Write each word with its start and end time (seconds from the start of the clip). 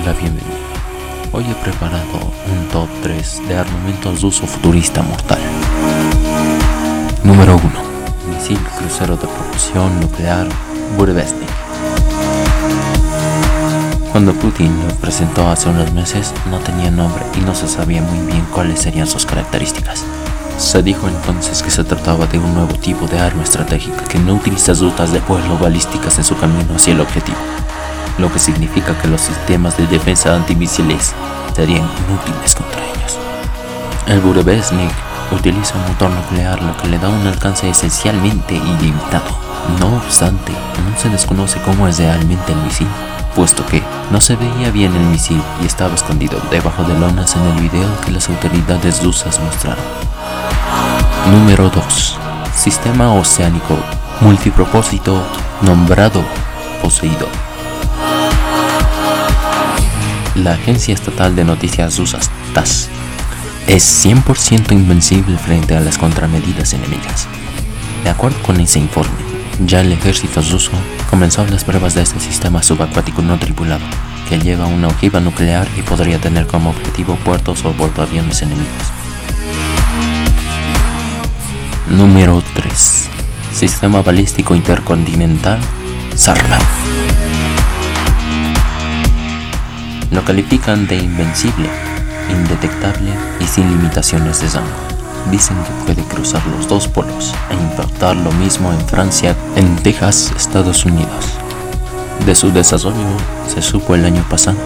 bienvenido. 0.00 0.58
Hoy 1.30 1.44
he 1.44 1.54
preparado 1.62 2.32
un 2.50 2.68
top 2.72 2.88
3 3.02 3.42
de 3.48 3.56
armamentos 3.56 4.22
de 4.22 4.26
uso 4.26 4.46
futurista 4.46 5.02
mortal. 5.02 5.38
Número 7.22 7.56
1. 7.56 8.34
Misil 8.34 8.58
crucero 8.78 9.16
de 9.16 9.28
propulsión 9.28 10.00
nuclear 10.00 10.48
Burevestnik. 10.96 11.50
Cuando 14.10 14.32
Putin 14.32 14.74
lo 14.88 14.94
presentó 14.96 15.48
hace 15.48 15.68
unos 15.68 15.92
meses, 15.92 16.32
no 16.50 16.58
tenía 16.58 16.90
nombre 16.90 17.22
y 17.38 17.40
no 17.42 17.54
se 17.54 17.68
sabía 17.68 18.00
muy 18.00 18.26
bien 18.26 18.44
cuáles 18.52 18.80
serían 18.80 19.06
sus 19.06 19.26
características. 19.26 20.04
Se 20.58 20.82
dijo 20.82 21.08
entonces 21.08 21.62
que 21.62 21.70
se 21.70 21.84
trataba 21.84 22.26
de 22.26 22.38
un 22.38 22.54
nuevo 22.54 22.74
tipo 22.74 23.06
de 23.06 23.20
arma 23.20 23.44
estratégica 23.44 24.04
que 24.04 24.18
no 24.18 24.34
utiliza 24.34 24.72
rutas 24.72 25.12
de 25.12 25.20
vuelo 25.20 25.58
balísticas 25.58 26.18
en 26.18 26.24
su 26.24 26.36
camino 26.38 26.74
hacia 26.74 26.94
el 26.94 27.00
objetivo 27.00 27.38
lo 28.20 28.32
que 28.32 28.38
significa 28.38 28.96
que 29.00 29.08
los 29.08 29.20
sistemas 29.20 29.76
de 29.76 29.86
defensa 29.86 30.34
antimisiles 30.34 31.14
serían 31.54 31.88
inútiles 32.06 32.54
contra 32.54 32.80
ellos. 32.84 33.18
El 34.06 34.20
Burevestnik 34.20 34.90
utiliza 35.32 35.76
un 35.76 35.88
motor 35.88 36.10
nuclear 36.10 36.62
lo 36.62 36.76
que 36.76 36.88
le 36.88 36.98
da 36.98 37.08
un 37.08 37.26
alcance 37.26 37.68
esencialmente 37.68 38.54
ilimitado. 38.54 39.38
No 39.78 39.96
obstante, 39.96 40.52
no 40.52 40.98
se 40.98 41.08
desconoce 41.08 41.60
cómo 41.62 41.86
es 41.86 41.98
realmente 41.98 42.52
el 42.52 42.58
misil, 42.58 42.88
puesto 43.34 43.64
que 43.66 43.82
no 44.10 44.20
se 44.20 44.36
veía 44.36 44.70
bien 44.70 44.94
el 44.94 45.06
misil 45.06 45.40
y 45.62 45.66
estaba 45.66 45.94
escondido 45.94 46.40
debajo 46.50 46.82
de 46.84 46.98
lonas 46.98 47.36
en 47.36 47.42
el 47.42 47.62
video 47.62 48.00
que 48.00 48.10
las 48.10 48.28
autoridades 48.28 49.02
rusas 49.02 49.40
mostraron. 49.40 49.84
Número 51.30 51.70
2. 51.70 52.18
Sistema 52.54 53.12
oceánico 53.14 53.78
multipropósito 54.20 55.22
nombrado 55.62 56.22
Poseidón. 56.82 57.49
La 60.42 60.52
agencia 60.52 60.94
estatal 60.94 61.36
de 61.36 61.44
noticias 61.44 61.98
rusa 61.98 62.18
TASS 62.54 62.88
es 63.66 64.06
100% 64.06 64.72
invencible 64.72 65.36
frente 65.36 65.76
a 65.76 65.80
las 65.80 65.98
contramedidas 65.98 66.72
enemigas. 66.72 67.28
De 68.04 68.08
acuerdo 68.08 68.40
con 68.40 68.58
ese 68.58 68.78
informe, 68.78 69.18
ya 69.66 69.82
el 69.82 69.92
ejército 69.92 70.40
ruso 70.40 70.70
comenzó 71.10 71.44
las 71.44 71.64
pruebas 71.64 71.94
de 71.94 72.00
este 72.00 72.20
sistema 72.20 72.62
subacuático 72.62 73.20
no 73.20 73.38
tripulado, 73.38 73.84
que 74.30 74.38
lleva 74.38 74.64
una 74.64 74.88
ojiva 74.88 75.20
nuclear 75.20 75.68
y 75.76 75.82
podría 75.82 76.18
tener 76.18 76.46
como 76.46 76.70
objetivo 76.70 77.16
puertos 77.16 77.62
o 77.66 77.72
portaaviones 77.72 78.40
enemigos. 78.40 78.66
Número 81.90 82.42
3. 82.54 83.08
Sistema 83.52 84.00
balístico 84.00 84.54
intercontinental 84.54 85.58
Sarmat. 86.16 86.62
Lo 90.20 90.26
califican 90.26 90.86
de 90.86 90.96
invencible, 90.96 91.70
indetectable 92.28 93.10
y 93.40 93.44
sin 93.46 93.70
limitaciones 93.70 94.42
de 94.42 94.50
rango. 94.50 94.68
Dicen 95.30 95.56
que 95.56 95.86
puede 95.86 96.06
cruzar 96.08 96.46
los 96.48 96.68
dos 96.68 96.88
polos 96.88 97.34
e 97.48 97.54
impactar 97.54 98.16
lo 98.16 98.30
mismo 98.32 98.70
en 98.70 98.80
Francia, 98.86 99.34
en 99.56 99.76
Texas, 99.76 100.30
Estados 100.36 100.84
Unidos. 100.84 101.38
De 102.26 102.34
su 102.34 102.52
desarrollo 102.52 103.16
se 103.48 103.62
supo 103.62 103.94
el 103.94 104.04
año 104.04 104.22
pasado, 104.28 104.58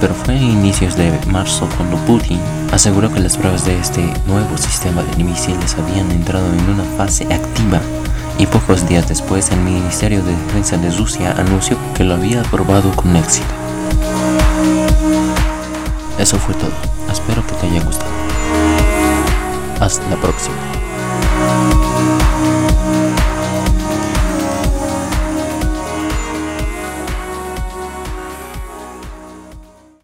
pero 0.00 0.14
fue 0.14 0.34
a 0.34 0.42
inicios 0.42 0.96
de 0.96 1.12
marzo 1.28 1.68
cuando 1.76 1.96
Putin 1.98 2.40
aseguró 2.72 3.12
que 3.12 3.20
las 3.20 3.36
pruebas 3.36 3.64
de 3.64 3.78
este 3.78 4.02
nuevo 4.26 4.58
sistema 4.58 5.04
de 5.04 5.22
misiles 5.22 5.76
habían 5.78 6.10
entrado 6.10 6.52
en 6.52 6.68
una 6.68 6.84
fase 6.96 7.22
activa 7.32 7.80
y 8.36 8.46
pocos 8.46 8.88
días 8.88 9.08
después 9.08 9.48
el 9.52 9.60
Ministerio 9.60 10.24
de 10.24 10.34
Defensa 10.34 10.76
de 10.76 10.90
Rusia 10.90 11.36
anunció 11.38 11.78
que 11.94 12.02
lo 12.02 12.14
había 12.14 12.40
aprobado 12.40 12.90
con 12.96 13.14
éxito. 13.14 13.61
Eso 16.18 16.38
fue 16.38 16.54
todo. 16.54 16.72
Espero 17.10 17.44
que 17.46 17.54
te 17.54 17.66
haya 17.66 17.82
gustado. 17.82 18.10
Hasta 19.80 20.08
la 20.08 20.16
próxima. 20.16 20.54